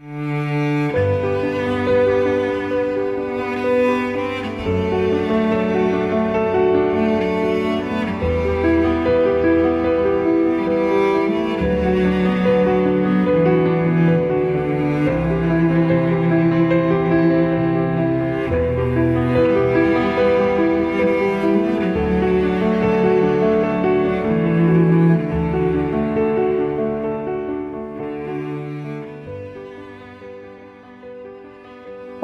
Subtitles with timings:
[0.00, 0.33] Mm.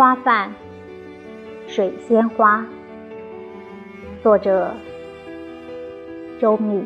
[0.00, 0.54] 花瓣，
[1.68, 2.64] 水仙花。
[4.22, 4.72] 作者：
[6.40, 6.82] 周密。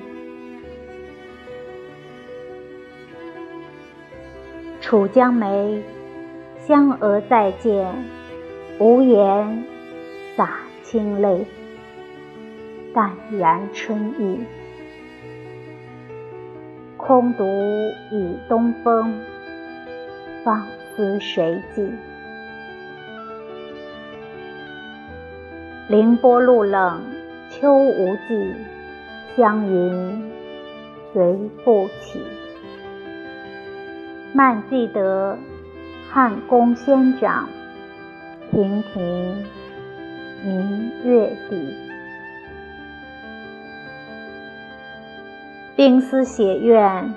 [4.81, 5.81] 楚江梅，
[6.59, 7.87] 香娥再见，
[8.81, 9.65] 无言
[10.37, 11.47] 洒清泪。
[12.93, 14.41] 淡然春意，
[16.97, 17.45] 空独
[18.11, 19.15] 倚东风，
[20.45, 21.89] 放思谁寄？
[25.87, 27.03] 凌波露冷，
[27.51, 28.55] 秋无际，
[29.37, 30.33] 香云
[31.13, 32.23] 随不起。
[34.33, 35.37] 慢记得
[36.11, 37.47] 汉宫仙长，
[38.51, 39.45] 亭亭
[40.43, 41.77] 明月底。
[45.77, 47.13] 冰丝写怨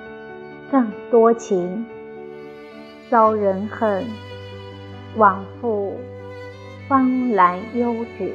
[0.70, 1.86] 更多情，
[3.08, 4.04] 遭人恨，
[5.16, 5.96] 枉复
[6.86, 8.34] 芳兰幽止。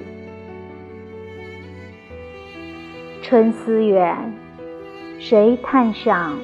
[3.24, 4.34] 春思远，
[5.18, 6.38] 谁叹赏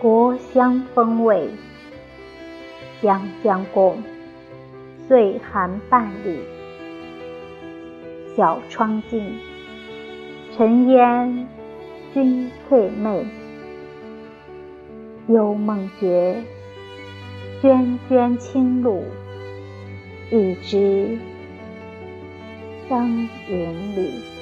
[0.00, 1.50] 国香风味？
[3.02, 4.02] 将将共，
[5.06, 6.40] 岁寒半里。
[8.34, 9.38] 小窗静，
[10.56, 11.46] 尘烟
[12.14, 13.26] 君翠媚。
[15.28, 16.42] 幽梦觉，
[17.62, 19.04] 涓涓清露，
[20.30, 21.18] 一枝
[22.88, 24.37] 登云里。